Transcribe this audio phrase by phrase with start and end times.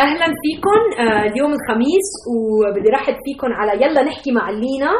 [0.00, 4.92] أهلا فيكم آه، اليوم الخميس وبدي رحب فيكم على يلا نحكي مع لينا.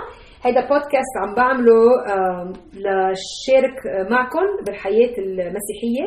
[0.42, 3.76] هيدا بودكاست عم بعمله آه، لشارك
[4.10, 6.06] معكم بالحياة المسيحية.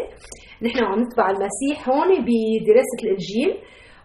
[0.62, 3.52] نحن عم نتبع المسيح هون بدراسة الإنجيل.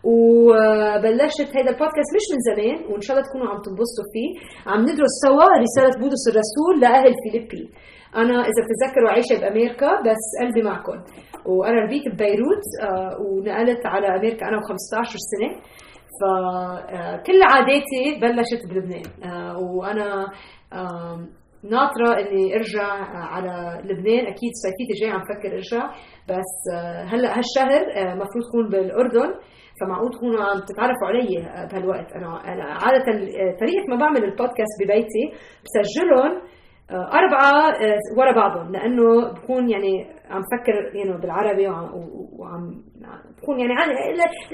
[0.05, 4.31] وبلشت هيدا البودكاست مش من زمان وإن شاء الله تكونوا عم تنبسطوا فيه.
[4.71, 7.65] عم ندرس سوا رسالة بولس الرسول لأهل فيليبي.
[8.17, 11.03] أنا إذا بتتذكروا عايشة بأمريكا بس قلبي معكم
[11.47, 15.61] وأنا ربيت ببيروت آه، ونقلت على أمريكا أنا و15 سنة.
[16.21, 19.33] فكل آه، عاداتي بلشت بلبنان.
[19.33, 20.27] آه، وأنا
[21.65, 24.27] ناطرة إني أرجع على لبنان.
[24.27, 25.91] أكيد صيفيتي الجاي عم فكر أرجع.
[26.29, 26.55] بس
[27.13, 29.35] هلأ هالشهر مفروض تكون بالأردن.
[29.81, 31.37] فمعقول تكونوا عم تتعرفوا علي
[31.73, 32.13] بهالوقت.
[32.13, 33.05] أنا أنا عادة
[33.61, 35.25] طريقة ما بعمل البودكاست ببيتي
[35.65, 36.43] بسجلهم
[36.93, 37.75] أربعة
[38.17, 41.69] ورا بعضهم لأنه بكون يعني عم فكر يعني بالعربي
[42.39, 42.63] وعم
[43.39, 43.73] بكون يعني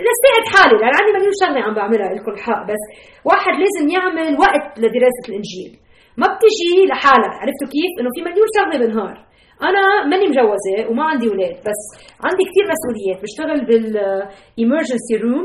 [0.09, 2.83] لساعد حالي لأن عندي مليون شغلة عم بعملها لكم الحق بس
[3.25, 5.73] واحد لازم يعمل وقت لدراسة الإنجيل.
[6.19, 9.17] ما بتجي لحالها عرفتوا كيف؟ إنه في مليون شغلة بالنهار.
[9.63, 11.83] أنا ماني مجوزة وما عندي أولاد بس
[12.27, 13.19] عندي كثير مسؤوليات.
[13.23, 15.45] بشتغل بال emergency room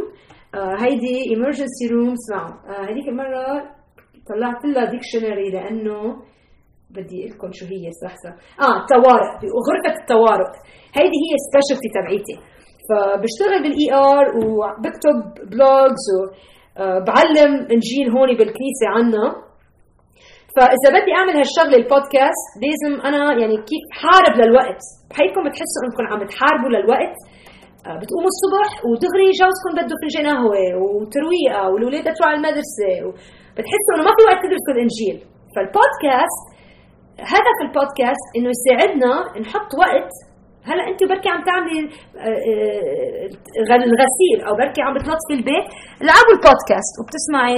[0.55, 2.55] آه هيدي emergency room اسمعوا.
[2.69, 3.45] آه هذيك المره
[4.29, 6.01] طلعت لها dictionary لأنه
[6.95, 8.31] بدي أقول لكم شو هي لحظه
[8.67, 9.31] آه طوارئ
[9.67, 10.51] غرفة الطوارئ
[10.97, 12.35] هيدي هي ال specialty تبعيتي.
[12.87, 15.17] فبشتغل بال ER وبكتب
[15.51, 19.25] blogs وبعلم آه، إنجيل هون بالكنيسة عنا.
[20.55, 24.81] فإذا بدي أعمل هالشغلة البودكاست لازم أنا يعني كيف حارب للوقت.
[25.09, 27.17] بحيكم بتحسوا إنكم عم تحاربوا للوقت.
[27.87, 32.91] آه، بتقوموا الصبح ودغري جوزكم بده فنجان قهوه وترويقة والاولاد تروح على المدرسة
[33.55, 35.17] بتحسوا إنه ما في وقت تدرسوا الإنجيل.
[35.53, 36.41] فالبودكاست
[37.33, 39.11] هدف البودكاست إنه يساعدنا
[39.43, 40.11] نحط وقت.
[40.69, 42.41] هلا انت بركي عم تعملي آه،
[43.71, 45.67] آه، الغسيل أو بركي عم بتنظفي البيت.
[46.03, 47.55] العبوا البودكاست وبتسمعي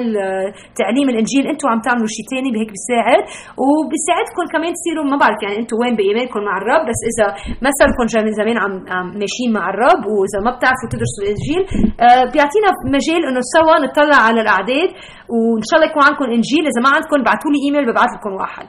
[0.82, 1.44] تعليم الإنجيل.
[1.52, 3.24] أنتم عم تعملوا شيء ثاني بهيك بيساعد
[3.64, 7.28] وبيساعدكم كمان تصيروا ما بعرف يعني أنتم وين بايمانكم مع الرب بس إذا
[7.64, 11.62] ما صاركم من زمان عم عم ماشيين مع الرب وإذا ما بتعرفوا تدرسوا الإنجيل
[12.06, 14.90] آه، بيعطينا مجال إنه سوا نطلع على الأعداد
[15.34, 16.64] وإن شاء الله يكون عندكم إنجيل.
[16.72, 18.68] إذا ما عندكم ابعثوا لي إيميل ببعث لكم واحد.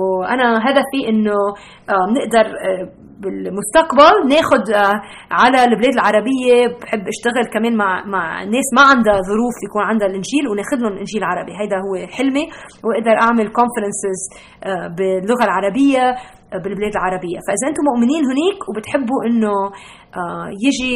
[0.00, 1.36] وأنا هدفي إنه
[2.16, 2.46] نقدر
[3.22, 4.96] بالمستقبل ناخذ آه،
[5.30, 6.54] على البلاد العربية.
[6.80, 11.20] بحب أشتغل كمان مع مع ناس ما عندها ظروف يكون عندها الإنجيل وناخذ لهم الإنجيل
[11.22, 11.52] العربي.
[11.60, 12.44] هيدا هو حلمي
[12.84, 14.20] وأقدر أعمل كونفرنسز
[14.64, 16.04] آه، باللغة العربية
[16.52, 17.38] آه، بالبلاد العربية.
[17.46, 19.54] فإذا أنتم مؤمنين هناك وبتحبوا إنه
[20.64, 20.94] يجي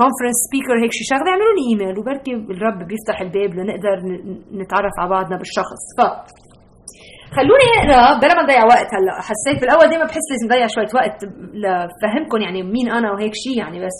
[0.00, 3.96] conference speaker هيك شي شغلة اعملوا لي ايميل وبركي الرب بيفتح الباب لنقدر
[4.60, 5.82] نتعرف على بعضنا بالشخص.
[5.98, 6.00] ف
[7.36, 9.12] خلوني أقرأ بلا ما نضيع وقت هلا.
[9.28, 11.16] حسيت بالاول دائما بحس لازم نضيع شوية وقت
[11.62, 13.98] لفهمكم يعني مين أنا وهيك شيء يعني بس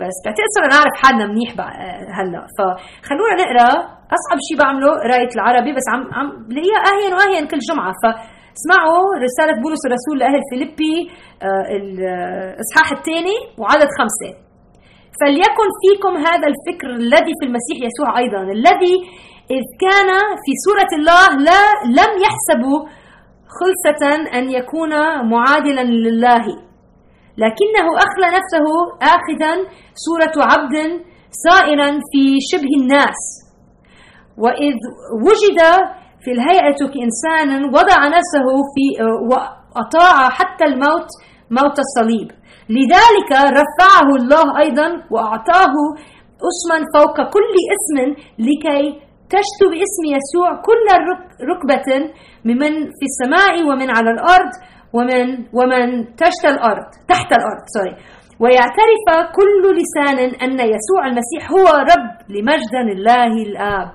[0.00, 1.50] بس بعتقد صرنا نعرف حالنا منيح
[2.18, 2.40] هلا.
[2.56, 3.70] فخلونا نقرأ.
[4.16, 7.92] أصعب شيء بعمله قراية العربي بس عم عم بلاقيها أهين وأهين كل جمعة.
[8.02, 10.96] فاسمعوا رسالة بولس الرسول لأهل فيليبي
[11.46, 14.30] آه، الاصحاح الثاني وعدد خمسة.
[15.20, 18.96] فليكن فيكم هذا الفكر الذي في المسيح يسوع أيضا الذي
[19.56, 20.10] إذ كان
[20.44, 21.62] في سورة الله لا
[21.98, 22.78] لم يحسبوا
[23.58, 24.02] خلصة
[24.38, 24.90] أن يكون
[25.32, 26.44] معادلا لله.
[27.42, 28.66] لكنه أخلى نفسه
[29.02, 29.52] آخذا
[30.06, 30.76] سورة عبد
[31.48, 33.18] صائرا في شبه الناس.
[34.38, 34.76] وإذ
[35.26, 35.60] وجد
[36.24, 38.84] في الهيئة كإنسان وضع نفسه في
[39.30, 41.08] وأطاع حتى الموت
[41.50, 42.28] موت الصليب.
[42.68, 45.74] لذلك رفعه الله أيضا وأعطاه
[46.50, 47.96] اسما فوق كل اسم
[48.38, 50.84] لكي تشتو باسم يسوع كل
[51.52, 51.88] ركبة
[52.44, 54.52] ممن في السماء ومن على الأرض
[54.96, 55.26] ومن
[55.58, 57.96] ومن تحت الأرض تحت الأرض سوري
[58.42, 59.06] ويعترف
[59.38, 63.90] كل لسان أن يسوع المسيح هو رب لمجد الله الآب.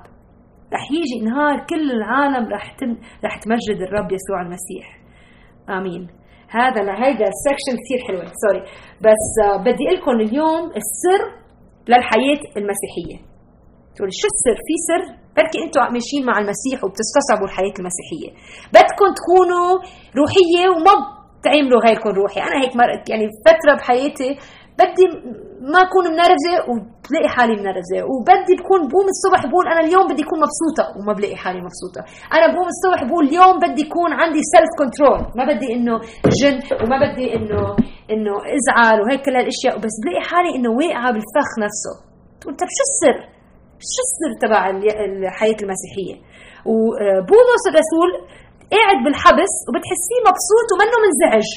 [0.73, 2.75] رح يجي نهار كل العالم رح
[3.25, 4.99] رح تمجد الرب يسوع المسيح.
[5.69, 6.07] آمين.
[6.49, 8.61] هذا هيدا ال section كثير حلوة sorry
[9.01, 11.21] بس uh, بدي أقول لكم اليوم السر
[11.87, 13.17] للحياة المسيحية.
[13.95, 18.29] تقول شو السر؟ في سر؟ بركي أنتوا ماشيين مع المسيح وبتستصعبوا الحياة المسيحية.
[18.75, 19.69] بدكم تكونوا
[20.19, 20.93] روحية وما
[21.45, 22.39] تعملوا غيركم روحي.
[22.47, 24.31] أنا هيك مرقت يعني فترة بحياتي
[24.79, 25.05] بدي
[25.71, 30.39] ما أكون منرفزه وبلاقي حالي منرفزه وبدي بكون بقوم الصبح بقول أنا اليوم بدي أكون
[30.45, 32.01] مبسوطة وما بلاقي حالي مبسوطة.
[32.35, 35.95] أنا بقوم الصبح بقول اليوم بدي يكون عندي self control ما بدي إنه
[36.39, 37.61] جن وما بدي إنه
[38.13, 39.75] إنه أزعل وهيك كل هالأشياء.
[39.83, 41.93] بس بلاقي حالي إنه واقعة بالفخ نفسه.
[42.39, 43.34] تقول طب شو السر؟
[43.93, 46.15] شو السر تبع الحياة المسيحية.
[46.71, 48.09] وبولس الرسول
[48.75, 51.49] قاعد بالحبس وبتحسيه مبسوط ومنه منزعج.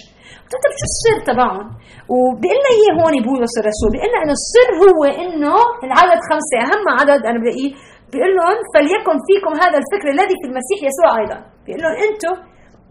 [0.53, 1.67] طيب شو السر تبعهم؟
[2.13, 3.89] وبيقول لنا إياه هون بولس الرسول.
[3.93, 5.57] بيقول لنا إنه السر هو إنه
[5.87, 7.71] العدد خمسة أهم عدد أنا بلاقيه
[8.11, 11.39] بيقول لهم فليكن فيكم هذا الفكر الذي في المسيح يسوع أيضا.
[11.65, 12.35] بيقول لهم أنتم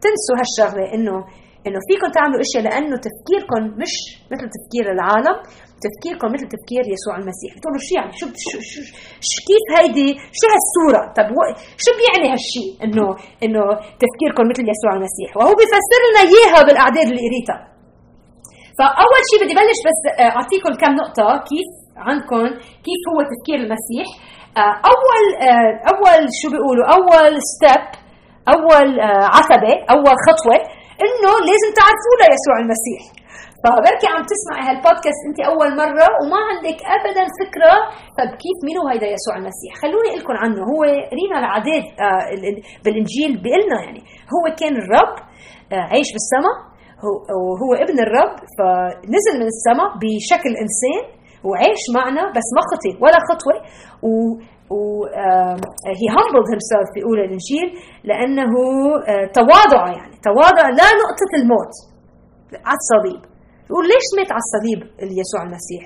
[0.04, 1.18] تنسوا هالشغلة انه
[1.68, 3.94] إنه فيكم تعملوا إشياء لأنه تفكيركم مش
[4.32, 5.36] مثل تفكير العالم.
[5.86, 7.52] تفكيركم مثل تفكير يسوع المسيح.
[7.58, 8.80] بتقولوا شو يعني؟ شو شو, شو,
[9.30, 10.10] شو كيف هيدي؟
[10.40, 11.28] شو هالصورة؟ طب
[11.84, 13.06] شو بيعني هالشيء انه
[13.44, 13.64] إنه
[14.04, 15.30] تفكيركم مثل يسوع المسيح.
[15.38, 17.60] وهو بيفسر لنا إياها بالأعداد اللي قريتها.
[18.78, 21.70] فأول شيء بدي بلش بس آه، أعطيكم كم نقطة كيف
[22.08, 22.44] عندكم
[22.86, 24.08] كيف هو تفكير المسيح.
[24.62, 27.86] آه، أول آه، أول شو بيقولوا؟ أول ستيب
[28.56, 28.90] أول
[29.38, 30.58] عتبة أول خطوة
[31.06, 33.02] إنه لازم تعرفوا ليسوع المسيح.
[33.63, 37.74] فبركي عم تسمعي هالبودكاست انت أول مرة وما عندك ابدا فكرة.
[38.19, 40.62] طب كيف مين هو هيدا يسوع المسيح؟ خلوني أقول لكم عنه.
[40.72, 40.81] هو
[41.12, 42.24] قرينا العداد آه،
[42.84, 44.01] بالإنجيل بيقلنا يعني
[44.34, 45.16] هو كان الرب
[45.74, 46.57] آه، عايش بالسماء.
[47.48, 51.01] وهو ابن الرب فنزل من السماء بشكل إنسان
[51.48, 53.56] وعاش معنا بس ما خطي ولا خطوة.
[54.07, 54.12] و
[54.75, 55.06] و
[56.00, 57.68] هي humbled himself بيقول الإنجيل
[58.10, 58.51] لأنه
[59.12, 61.74] آه، تواضع يعني تواضع لا نقطة الموت.
[62.70, 63.22] على الصليب.
[63.70, 64.80] يقول ليش مات على الصليب
[65.22, 65.84] يسوع المسيح؟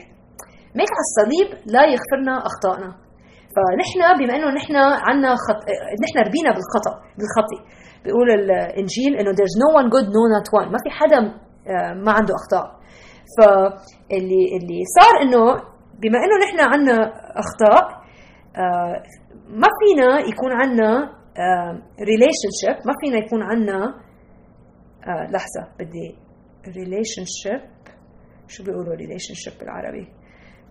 [0.78, 2.92] مات على الصليب لا يغفرنا أخطائنا.
[3.54, 4.75] فنحن بما إنه نحن
[5.08, 5.60] عندنا خط...
[6.04, 7.60] نحن ربينا بالخطأ بالخطي.
[8.04, 10.68] بيقول الإنجيل إنه there's no one good no not one.
[10.74, 11.19] ما في حدا
[11.72, 12.68] آه، ما عنده أخطاء.
[13.38, 15.44] فاللي اللي صار إنه
[16.02, 16.98] بما إنه نحن عندنا
[17.44, 17.84] أخطاء
[18.57, 19.04] آه،
[19.62, 20.92] ما فينا يكون عندنا
[22.10, 23.84] relationship ما فينا يكون عندنا
[25.07, 26.16] آه، لحظة بدي
[27.42, 27.62] ship
[28.48, 30.06] شو بيقولوا ship بالعربي؟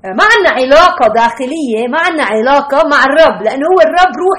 [0.04, 4.38] آه، ما عندنا علاقة داخلية ما عندنا علاقة مع الرب لأنه هو الرب روح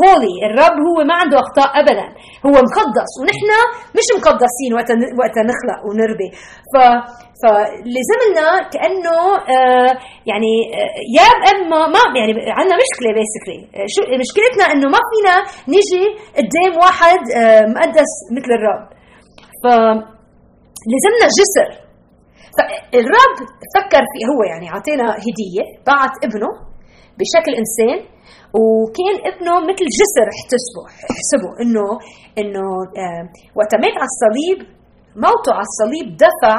[0.00, 2.06] هولي آه، الرب هو ما عنده أخطاء أبدا.
[2.46, 3.50] هو مقدس ونحن
[3.96, 6.28] مش مقدسين وقت وقت نخلق ونربي.
[6.72, 6.74] ف
[7.42, 9.16] فلازم لنا كأنه
[9.56, 9.92] آه
[10.30, 10.52] يعني
[11.18, 13.60] يا أما ما يعني عندنا مشكلة بيسكلي
[13.94, 15.34] شو مشكلتنا إنه ما فينا
[15.72, 16.04] نيجي
[16.38, 17.20] قدام واحد
[17.74, 18.84] مقدس مثل الرب.
[19.62, 19.64] ف
[20.92, 21.70] لزمنا جسر
[22.56, 23.36] فالرب
[23.76, 26.50] فكر في هو يعني أعطينا هدية بعت ابنه
[27.18, 27.98] بشكل إنسان
[28.60, 30.82] وكان ابنه مثل جسر احتسبه
[31.14, 31.86] احسبه انه
[32.40, 32.66] إنه
[33.04, 33.22] آه
[33.58, 34.58] وقت مات على الصليب
[35.16, 36.56] موته على الصليب دفع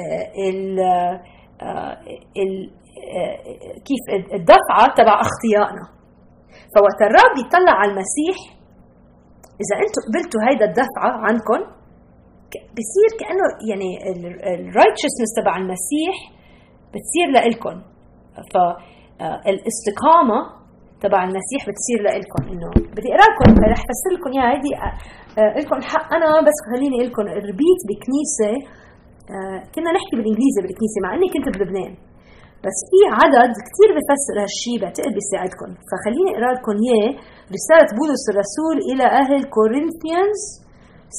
[0.00, 0.78] آه ال
[1.62, 1.94] آه
[2.42, 2.52] ال
[3.18, 3.36] آه
[3.88, 4.02] كيف
[4.34, 5.84] الدفعة تبع أخطيائنا.
[6.74, 8.36] فوقت الرب يطلع على المسيح
[9.62, 11.77] إذا أنتم قبلتوا هيدا الدفعة عنكم
[12.78, 13.90] بصير كأنه يعني
[14.54, 16.14] الرايتشسنس تبع المسيح
[16.92, 17.76] بتصير لإلكم.
[18.52, 20.38] فالاستقامه
[21.04, 22.42] تبع المسيح بتصير لإلكم.
[22.52, 24.50] إنه بدي أقرأ لكم رح افسر لكم إياها.
[24.52, 24.72] هيدي
[25.60, 26.06] لكم حق.
[26.16, 28.52] أنا بس خليني أقول لكم ربيت بكنيسة
[29.74, 31.94] كنا نحكي بالإنجليزي بالكنيسة مع إني كنت بلبنان.
[32.64, 37.10] بس في عدد كثير بفسر هالشيء بعتقد بيساعدكم فخليني أقرأ لكم إياه.
[37.56, 40.42] رسالة بولس الرسول إلى أهل Corinthians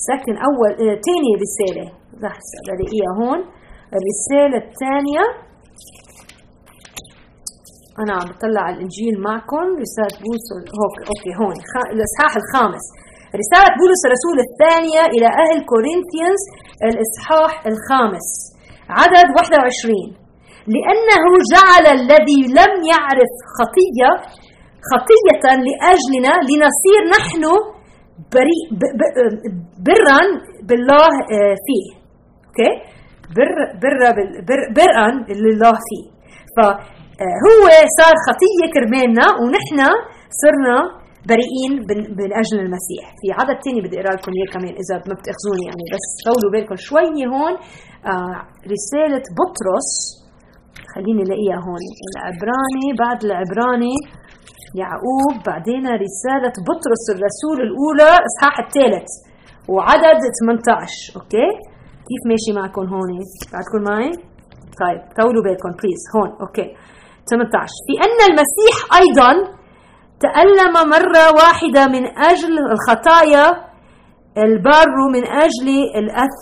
[0.07, 0.97] second أول آه،
[1.45, 1.86] رسالة.
[2.24, 3.39] لحظة بلاقيها هون.
[3.97, 5.24] الرسالة الثانية.
[8.01, 9.65] أنا عم بطلع على الإنجيل معكم.
[9.86, 10.47] رسالة بولس
[11.12, 11.56] okay هون.
[11.95, 12.86] الإصحاح الخامس.
[13.41, 16.44] رسالة بولس الرسول الثانية إلى أهل Corinthians
[16.89, 18.27] الإصحاح الخامس.
[19.00, 20.19] عدد 21
[20.75, 24.10] لأنه جعل الذي لم يعرف خطية
[24.91, 27.43] خطية لأجلنا لنصير نحن
[28.35, 28.65] بريء
[29.88, 30.21] برا
[30.67, 31.88] بالله آه، فيه.
[32.47, 32.71] أوكي؟
[33.35, 33.49] بر
[33.83, 33.99] بر
[34.49, 35.07] بر برا
[35.43, 36.05] لله فيه.
[36.55, 39.79] فهو آه، صار خطيه كرمالنا ونحن
[40.41, 40.77] صرنا
[41.29, 41.73] بريئين
[42.19, 43.03] من أجل المسيح.
[43.19, 46.75] في عدد ثاني بدي أقرأ لكم إياه كمان إذا ما بتأخذوني يعني بس طولوا بالكم
[46.89, 47.53] شوي هون.
[48.11, 48.38] آه
[48.73, 49.89] رسالة بطرس.
[50.93, 51.83] خليني ألاقيها هون.
[52.11, 53.95] العبراني بعد العبراني.
[54.75, 59.09] يعقوب بعدين رسالة بطرس الرسول الأولى إصحاح الثالث
[59.69, 61.48] وعدد 18 okay?
[62.07, 63.09] كيف ماشي معكم هون؟
[63.53, 64.11] بعدكم معي؟
[64.81, 66.67] طيب طولوا بالكم please هون okay.
[67.29, 69.31] 18 في أن المسيح أيضا
[70.25, 73.45] تألم مرة واحدة من أجل الخطايا
[74.38, 76.35] البار من أجل الأث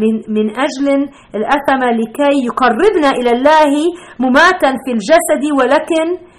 [0.00, 3.72] من من أجل الأثم لكي يقربنا إلى الله
[4.18, 6.31] مماتا في الجسد ولكن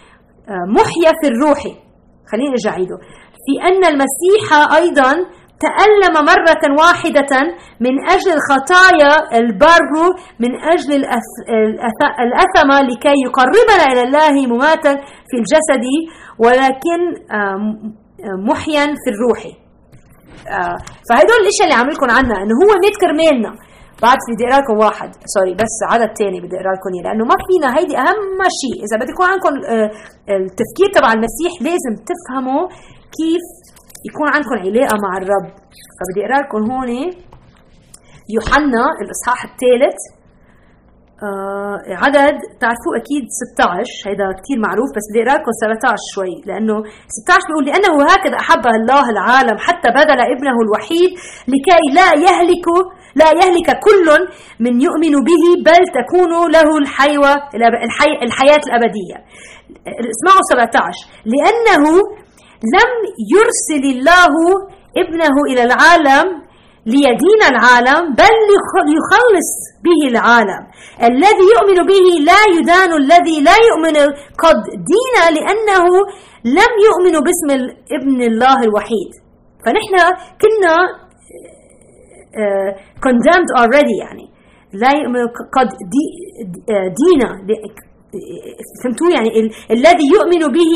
[0.48, 1.62] محيا في الروح.
[2.32, 2.98] خليني أرجع عيده
[3.46, 5.12] في أن المسيح أيضا
[5.66, 7.34] تألم مرة واحدة
[7.80, 9.92] من أجل الخطايا البر
[10.40, 10.96] من أجل
[12.26, 14.94] الأثم لكي يقربنا إلى الله مماتا
[15.30, 15.86] في الجسد
[16.40, 17.00] ولكن
[18.50, 19.42] محيا في الروح.
[20.48, 20.78] آه
[21.10, 23.52] فهدول الإشياء اللي عم لكم عنها إنه هو مات كرمالنا.
[24.02, 25.10] بعد بدي اقرا لكم واحد.
[25.36, 28.78] سوري بس عدد تاني بدي اقرا لكم لأنه ما فينا هيدي أهم شيء.
[28.86, 29.90] إذا بدكم عندكم آه
[30.36, 32.64] التفكير تبع المسيح لازم تفهموا
[33.18, 33.46] كيف
[34.10, 35.48] يكون عندكم علاقة مع الرب.
[35.98, 36.92] فبدي اقرا لكم هون
[38.36, 40.00] يوحنا الإصحاح الثالث
[41.28, 43.24] آه عدد تعرفوه أكيد
[43.56, 46.36] 16 هيدا كثير معروف بس بدي اقرا لكم 17 شوي.
[46.50, 46.76] لأنه
[47.18, 51.12] 16 بيقول لأنه هكذا احب الله العالم حتى بذل ابنه الوحيد
[51.52, 52.68] لكي لا يهلك
[53.16, 54.08] لا يهلك كل
[54.60, 57.34] من يؤمن به بل تكون له الحيوة
[57.88, 59.18] الحي الحياة الأبدية.
[60.16, 61.84] اسمعوا 17 لأنه
[62.76, 62.92] لم
[63.36, 64.34] يرسل الله
[64.98, 66.44] ابنه إلى العالم
[66.86, 68.36] ليدين العالم بل
[68.98, 69.50] يخلص
[69.86, 70.62] به العالم.
[71.10, 73.98] الذي يؤمن به لا يدان الذي لا يؤمن
[74.44, 74.60] قد
[74.94, 75.86] دين لأنه
[76.46, 77.50] لم يؤمن باسم
[77.98, 79.12] ابن الله الوحيد.
[79.66, 79.96] فنحن
[80.42, 80.76] كنا
[83.06, 84.26] condemned already يعني.
[84.74, 86.04] لا يؤمن قد دي
[87.02, 87.30] دينا
[88.84, 89.46] فهمتوا يعني؟ ال
[89.78, 90.74] الذي يؤمن به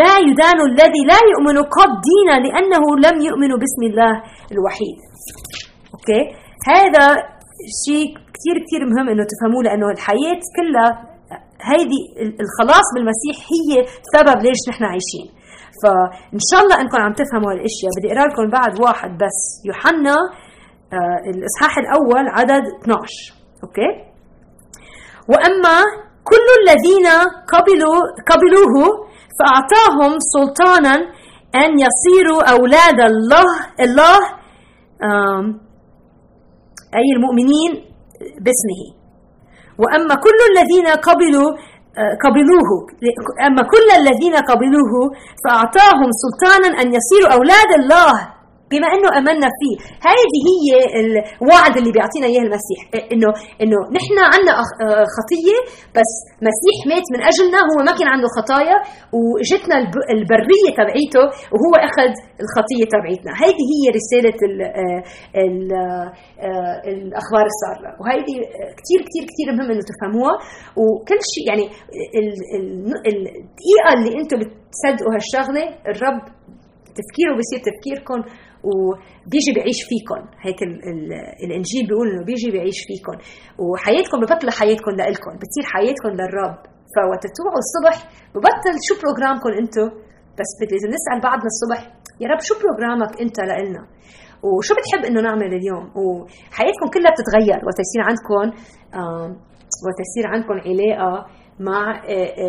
[0.00, 4.12] لا يدان الذي لا يؤمن قد دين لأنه لم يؤمن باسم الله
[4.52, 4.98] الوحيد.
[5.94, 6.22] okay?
[6.72, 7.04] هذا
[7.84, 10.88] شيء كثير كثير مهم إنه تفهموه لأنه الحياة كلها
[11.70, 12.02] هيدي
[12.44, 13.70] الخلاص بالمسيح هي
[14.14, 15.26] سبب ليش نحن عايشين.
[15.82, 17.90] فإن شاء الله إنكم عم تفهموا هالأشياء.
[17.96, 19.38] بدي أقرأ لكم بعد واحد بس.
[19.68, 20.16] يوحنا
[20.92, 23.34] آه الإصحاح الأول عدد 12
[23.64, 23.90] okay?
[25.28, 25.76] وأما
[26.24, 27.06] كل الذين
[27.54, 27.98] قبلوا
[28.30, 28.74] قبلوه
[29.38, 30.94] فأعطاهم سلطانا
[31.54, 33.46] أن يصيروا أولاد الله
[33.80, 34.18] الله
[36.98, 37.72] أي المؤمنين
[38.44, 38.82] باسمه.
[39.78, 41.50] وأما كل الذين قبلوا
[42.24, 42.68] قبلوه
[43.46, 44.92] أما كل الذين قبلوه
[45.44, 48.34] فأعطاهم سلطانا أن يصيروا أولاد الله.
[48.74, 49.76] بما انه آمنا فيه.
[50.08, 50.68] هذه هي
[51.02, 52.80] الوعد اللي بيعطينا إياه المسيح
[53.12, 53.28] إنه
[53.62, 54.52] إنه نحن عندنا
[55.16, 55.58] خطية
[55.98, 56.12] بس
[56.48, 58.76] مسيح مات من أجلنا هو ما كان عنده خطايا
[59.18, 59.76] واجتنا
[60.16, 62.12] البرية تبعيته وهو أخذ
[62.44, 63.32] الخطية تبعيتنا.
[63.44, 64.56] هذه هي رسالة ال
[65.44, 65.56] ال
[66.94, 68.34] الأخبار الساره وهذه
[68.78, 70.36] كثير كثير كثير مهم إنه تفهموها.
[70.80, 71.64] وكل شيء يعني
[73.10, 76.22] الدقيقة اللي أنتم بتصدقوا هالشغلة الرب
[76.98, 78.18] تفكيره بصير تفكيركم
[78.68, 81.00] وبيجي بيعيش فيكم هيك ال ال
[81.46, 83.16] الإنجيل بيقول إنه بيجي بيعيش فيكم
[83.64, 86.58] وحياتكم ببطل حياتكم لإلكم بتصير حياتكم للرب.
[86.96, 87.96] فوقت تروحوا الصبح
[88.34, 89.88] ببطل شو بروجرامكم أنتم
[90.38, 91.80] بس لازم نسال بعضنا الصبح
[92.20, 93.82] يا رب شو بروجرامك أنت لإلنا؟
[94.46, 97.58] وشو بتحب إنه نعمل اليوم؟ وحياتكم كلها بتتغير.
[97.66, 98.46] وقت يصير عندكم
[99.86, 101.26] وقت يصير عندكم علاقة
[101.68, 102.02] مع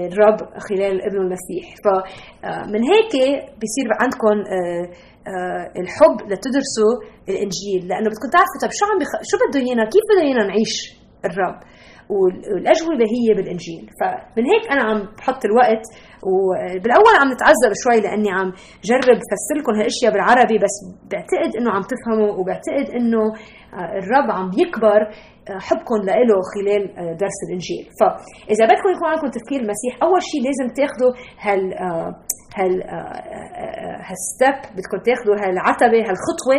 [0.08, 1.66] الرب خلال ابن المسيح.
[1.84, 3.14] فمن هيك
[3.62, 4.36] بصير عندكم
[5.82, 6.94] الحب لتدرسوا
[7.30, 7.82] الإنجيل.
[7.90, 9.12] لأنه بدكم تعرفوا طب شو عم بخ...
[9.30, 10.76] شو بده ايانا كيف بده ايانا نعيش
[11.26, 11.60] الرب.
[12.16, 13.84] والأجوبة هي بالإنجيل.
[14.00, 15.84] فمن هيك أنا عم بحط الوقت.
[16.32, 18.50] وبالأول عم نتعذب شوي لأني عم
[18.90, 20.76] جرب فسر لكم هالأشياء بالعربي بس
[21.12, 23.24] بعتقد إنه عم تفهموا وبعتقد إنه
[24.00, 25.02] الرب عم يكبر
[25.68, 26.84] حبكم له خلال
[27.24, 27.86] درس الإنجيل.
[28.00, 31.12] فاذا بدكم يكون عندكم تفكير المسيح أول شيء لازم تاخذوا
[31.46, 31.62] هال
[34.08, 36.58] هالستب بدكم تاخذوا هالعتبة هالخطوة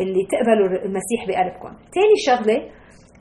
[0.00, 1.68] اللي تقبلوا المسيح بقلبكم.
[1.68, 2.58] ثاني شغلة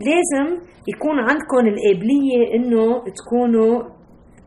[0.10, 0.48] لازم
[0.88, 3.84] يكون عندكم القابلية إنه تكونوا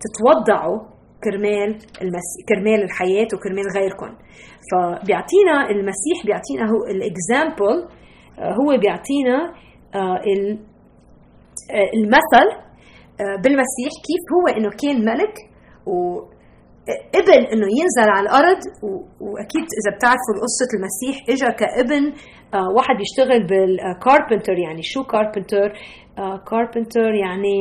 [0.03, 0.79] تتوضعوا
[1.25, 1.69] كرمال
[2.03, 4.17] المسيح كرمال الحياة وكرمال غيركم.
[4.71, 7.89] فبيعطينا المسيح بيعطينا هو الاكزامبل
[8.41, 9.53] هو بيعطينا
[11.95, 12.49] المثل
[13.43, 15.35] بالمسيح كيف هو إنه كان ملك
[16.89, 18.61] وقبل إنه ينزل على الأرض
[19.21, 22.05] وأكيد إذا بتعرفوا قصه المسيح اجى كابن
[22.77, 25.69] واحد بيشتغل بال carpenter يعني شو carpenter
[26.51, 27.59] carpenter يعني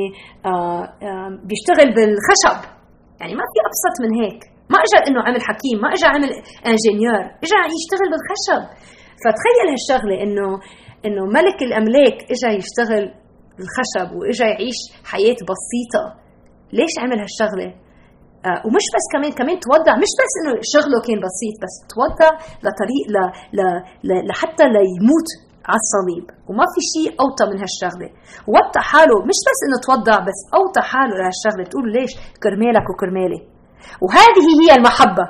[1.50, 2.60] بيشتغل بالخشب.
[3.20, 4.40] يعني ما في أبسط من هيك.
[4.74, 6.32] ما اجى إنه عمل حكيم ما اجى عمل
[6.70, 8.64] engineer اجى يشتغل بالخشب.
[9.24, 10.48] فتخيل هالشغلة إنه
[11.06, 13.06] إنه ملك الأملاك اجى يشتغل
[13.62, 14.80] الخشب واجى يعيش
[15.12, 16.04] حياة بسيطة.
[16.74, 17.89] ليش عمل هالشغلة؟
[18.46, 22.30] آه ومش بس كمان كمان توضع مش بس إنه شغله كان بسيط بس توضع
[22.66, 23.18] لطريق ل
[23.58, 23.60] ل
[24.08, 25.30] ل لحتى ليموت
[25.70, 26.26] على الصليب.
[26.48, 28.10] وما في شيء أوطى من هالشغلة.
[28.48, 31.62] ووضع حاله مش بس إنه توضع بس أوطى حاله لهالشغلة.
[31.66, 32.12] بتقول ليش
[32.44, 33.40] كرمالك وكرمالي
[34.04, 35.26] وهذه هي المحبة.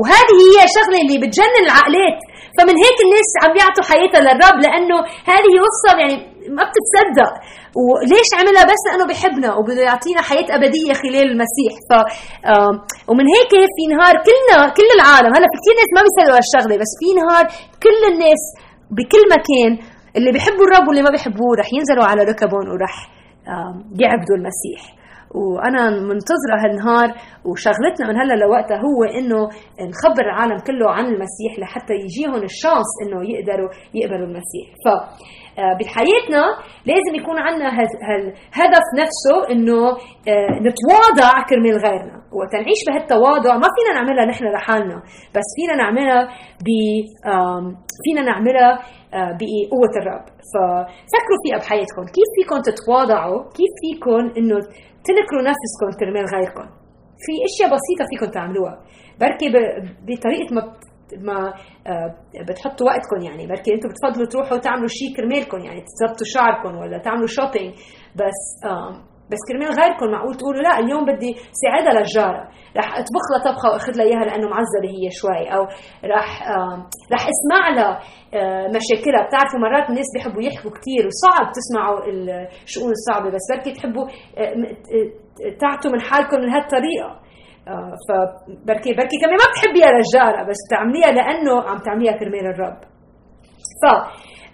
[0.00, 2.18] وهذه هي الشغلة اللي بتجنن العقلات.
[2.56, 4.98] فمن هيك الناس عم يعطوا حياتها للرب لأنه
[5.32, 6.16] هذه وصفة يعني
[6.56, 7.30] ما بتتصدق.
[7.84, 11.72] وليش عملها؟ بس لأنه بحبنا وبده يعطينا حياة أبدية خلال المسيح.
[11.88, 11.90] ف
[13.10, 16.92] ومن هيك في نهار كلنا كل العالم هلأ في كثير ناس ما بيصدقوا هالشغله بس
[17.00, 17.44] في نهار
[17.84, 18.42] كل الناس
[18.96, 19.72] بكل مكان
[20.16, 22.94] اللي بيحبوا الرب واللي ما بيحبوه رح ينزلوا على ركبهم ورح
[24.02, 24.80] يعبدوا المسيح.
[25.34, 27.08] وأنا منتظرة هالنهار
[27.44, 29.40] وشغلتنا من هلا لوقتها هو إنه
[29.90, 34.66] نخبر العالم كله عن المسيح لحتى يجيهم الشانس إنه يقدروا يقبلوا المسيح.
[34.84, 34.86] ف
[35.80, 36.42] بحياتنا
[36.90, 37.68] لازم يكون عندنا
[38.08, 39.80] هالهدف نفسه إنه
[40.32, 42.16] آه، نتواضع كرمال غيرنا.
[42.38, 43.52] وقت نعيش بهالتواضع.
[43.56, 44.96] ما فينا نعملها نحن لحالنا
[45.34, 46.20] بس فينا نعملها
[46.66, 46.68] ب
[48.04, 48.72] فينا نعملها
[49.14, 50.24] آه، بقوة الرب.
[50.50, 52.04] ففكروا فيها بحياتكم.
[52.16, 54.56] كيف فيكم تتواضعوا؟ كيف فيكم إنه
[55.06, 56.66] تنكروا نفسكم كرمال غيركم؟
[57.24, 58.74] في أشياء بسيطة فيكم تعملوها.
[59.20, 59.46] بركي
[60.06, 60.62] بطريقة ما
[61.18, 61.52] ما
[61.86, 62.14] آه،
[62.48, 63.46] بتحطوا وقتكم يعني.
[63.46, 67.74] بركي أنتم بتفضلوا تروحوا تعملوا شيء كرمالكم يعني تظبطوا شعركم ولا تعملوا شوبينج
[68.14, 68.40] بس
[69.30, 72.42] بس كرمال غيركم معقول تقولوا لا اليوم بدي ساعدها للجارة.
[72.76, 75.44] رح أطبخ لها طبخة وأخذ لها إياها لأنه معذبه هي شوي.
[75.54, 75.62] أو
[76.14, 76.30] رح
[77.14, 78.00] رح أسمع لها
[78.34, 79.26] آه، مشاكلها.
[79.26, 81.98] بتعرفوا مرات الناس بيحبوا يحكوا كثير وصعب تسمعوا
[82.64, 83.28] الشؤون الصعبة.
[83.34, 84.06] بس بركي تحبوا
[84.38, 84.54] آه،
[85.60, 87.10] تعطوا من حالكم من هالطريقه
[88.06, 92.80] فبركي بركي كمان ما بتحبيها للجارة بس تعمليها لأنه عم تعمليها كرمال الرب.
[93.82, 93.84] ف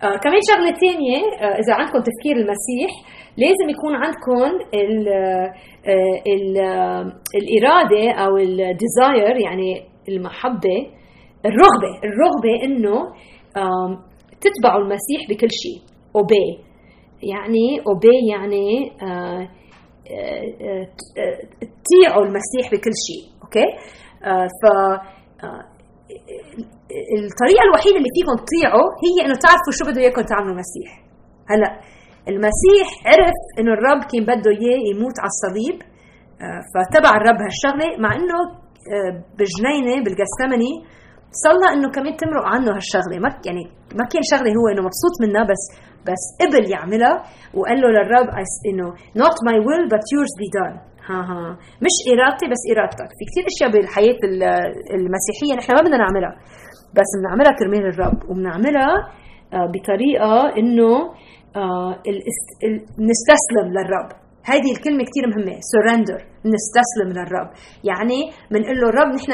[0.05, 2.91] آه، كمان شغلة ثانية آه، إذا عندكم تفكير المسيح
[3.37, 5.09] لازم يكون عندكم ال
[6.27, 6.59] ال
[7.41, 10.77] الإرادة أو الديزاير يعني المحبة
[11.47, 11.93] الرغبة.
[12.05, 12.97] الرغبة إنه
[14.41, 15.81] تتبعوا المسيح بكل شيء.
[16.17, 16.59] أوبي
[17.23, 18.91] يعني أوبي يعني
[21.61, 23.69] تطيعوا المسيح بكل شيء أوكي؟
[24.25, 24.63] آه، ف
[25.45, 25.63] آه،
[27.19, 30.91] الطريقة الوحيدة اللي فيكم تطيعوا هي إنه تعرفوا شو بده إياكم تعملوا المسيح.
[31.51, 31.71] هلأ
[32.33, 35.77] المسيح عرف إنه الرب كان بده إياه يموت على الصليب
[36.43, 38.39] آه، فتبع الرب هالشغلة مع إنه
[39.39, 40.73] بجنينة بالجسمني
[41.45, 43.17] صلى إنه كمان تمرق عنه هالشغلة.
[43.25, 43.65] ما يعني
[43.99, 45.63] ما كان شغلة هو إنه مبسوط منها بس
[46.09, 47.15] بس قبل يعملها
[47.55, 48.29] وقال له للرب
[48.69, 48.89] انه
[49.23, 50.77] not my will but yours be done.
[51.11, 51.59] ها ها.
[51.85, 53.11] مش إرادتي بس إرادتك.
[53.19, 54.19] في كثير أشياء بالحياة
[54.99, 56.33] المسيحية نحن ما بدنا نعملها.
[56.99, 58.93] بس بنعملها كرمال الرب وبنعملها
[59.53, 60.93] آه، بطريقة إنه
[61.57, 61.93] آه،
[63.11, 64.11] نستسلم للرب.
[64.45, 66.21] هذه الكلمة كثير مهمة surrender.
[66.55, 67.51] نستسلم للرب.
[67.91, 68.21] يعني
[68.53, 69.33] بنقول له الرب نحن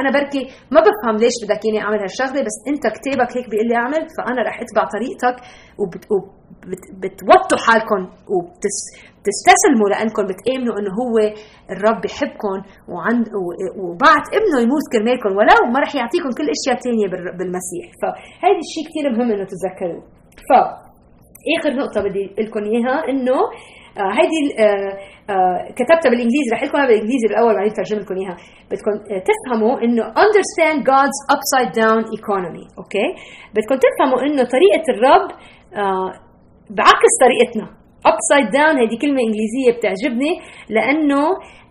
[0.00, 0.42] أنا بركي
[0.74, 4.40] ما بفهم ليش بدك إياني أعمل هالشغلة بس أنت كتابك هيك بيقول لي أعمل فأنا
[4.48, 5.36] رح أتبع طريقتك
[5.80, 8.00] وبتوطوا حالكم
[8.34, 11.14] وبتستسلموا لأنكم بتآمنوا إنه هو
[11.74, 12.56] الرب بحبكم
[12.92, 13.24] وعند
[13.82, 17.06] وبعت ابنه يموت كرمالكم ولو ما رح يعطيكم كل إشياء ثانية
[17.38, 17.84] بالمسيح.
[18.00, 20.02] فهذا الشيء كثير مهم إنه تتذكروه.
[20.48, 20.50] ف
[21.58, 23.38] آخر نقطة بدي لكم إياها إنه
[23.98, 24.92] آه هيدي آه
[25.32, 28.36] آه كتبتها بالإنجليزي رح لكم بالإنجليزي بالاول بعدين ترجم لكم إياها.
[28.70, 33.06] بدكم آه تفهموا إنه understand God's upside down economy أوكي؟
[33.54, 35.28] بدكم تفهموا إنه طريقة الرب
[35.74, 36.10] آه
[36.70, 37.66] بعكس طريقتنا.
[38.12, 40.32] Upside down هذه كلمة إنجليزية بتعجبني
[40.68, 41.22] لأنه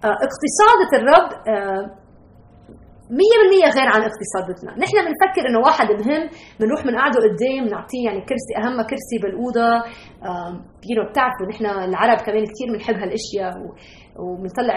[0.05, 2.00] آه اقتصادة الرب آه
[3.11, 6.23] 100% غير عن اقتصادتنا، نحن بنفكر إنه واحد مهم
[6.59, 9.69] بنروح بنقعده قدام بنعطيه يعني كرسي أهم كرسي بالأوضة.
[10.91, 13.53] يو بتعرفوا نحن العرب كمان كثير بنحب هالأشياء
[14.23, 14.75] وبنطلع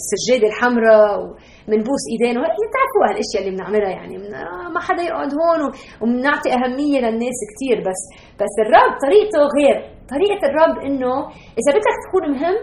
[0.00, 2.40] السجادة الحمراء وبنبوس إيدينا.
[2.68, 4.16] بتعرفوا هالأشياء اللي بنعملها يعني.
[4.16, 5.60] آه، ما حدا يقعد هون
[6.02, 7.76] وبنعطي أهمية للناس كثير.
[7.88, 8.00] بس
[8.40, 9.76] بس الرب طريقته غير،
[10.14, 11.12] طريقة الرب إنه
[11.60, 12.56] إذا بدك تكون مهم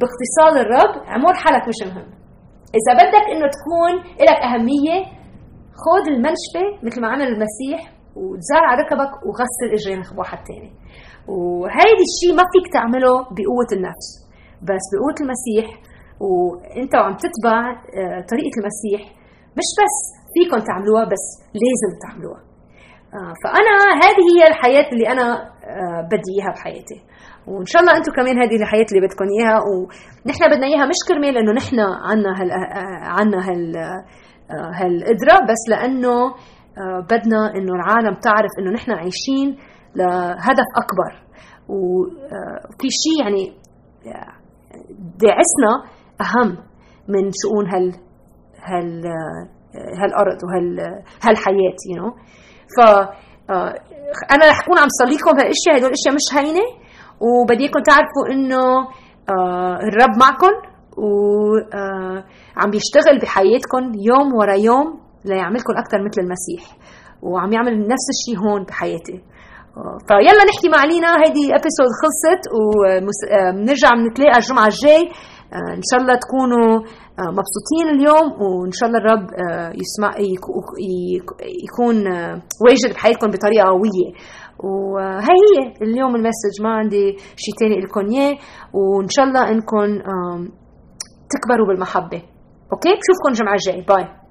[0.00, 2.13] باقتصاد الرب عمر حالك مش مهم.
[2.78, 3.92] إذا بدك إنه تكون
[4.28, 4.96] لك أهمية
[5.84, 7.80] خذ المنشفة مثل ما عمل المسيح
[8.16, 10.70] وتزار على ركبك وغسل اجرين واحد تاني.
[11.28, 14.08] وهيدي الشيء ما فيك تعمله بقوة النفس
[14.68, 15.66] بس بقوة المسيح.
[16.26, 19.00] وإنت وعم تتبع آه، طريقة المسيح.
[19.58, 19.96] مش بس
[20.34, 21.24] فيكم تعملوها بس
[21.62, 22.42] لازم تعملوها.
[23.14, 25.53] آه، فأنا هذه هي الحياة اللي أنا
[26.10, 26.98] بدي اياها بحياتي
[27.46, 31.38] وإن شاء الله أنتم كمان هذه الحياة اللي بدكم إياها ونحن بدنا إياها مش كرمال
[31.38, 32.50] إنه نحن عنا هال
[33.02, 33.76] عنا هال
[34.50, 36.34] هالقدره بس لأنه
[36.78, 39.58] آه، بدنا إنه العالم تعرف إنه نحن عايشين
[39.96, 41.24] لهدف أكبر
[41.68, 43.52] وفي آه، شيء يعني
[44.06, 44.34] آه،
[45.20, 45.72] داعسنا
[46.20, 46.56] أهم
[47.08, 47.94] من شؤون هال
[48.64, 49.02] هال
[50.02, 52.14] هالأرض وهال هالحياة يو you know?
[52.76, 52.80] ف
[54.34, 56.66] أنا رح أكون عم صليكم هالإشياء هدول الاشياء مش هينة.
[57.20, 58.64] وبديكم تعرفوا إنه
[59.28, 60.54] آه الرب معكم
[60.98, 66.76] وعم بيشتغل بحياتكم يوم ورا يوم ليعملكم أكثر مثل المسيح.
[67.22, 69.22] وعم يعمل نفس الشيء هون بحياتي.
[70.08, 71.10] فيلا نحكي مع لينا.
[71.22, 75.10] هيدي episode خلصت وبنرجع بنتلاقى الجمعة الجاي.
[75.54, 76.70] إن شاء الله تكونوا
[77.38, 79.26] مبسوطين اليوم وإن شاء الله الرب
[79.82, 80.10] يسمع
[81.66, 81.96] يكون
[82.64, 84.08] موجود بحياتكم بطريقة قوية.
[84.64, 86.62] وهي هي اليوم ال message.
[86.62, 88.36] ما عندي شيء ثاني لكم إياه.
[88.74, 90.02] وإن شاء الله إنكم
[91.32, 92.22] تكبروا بالمحبة.
[92.72, 92.88] okay?
[92.88, 94.23] بشوفكم الجمعة الجاي bye.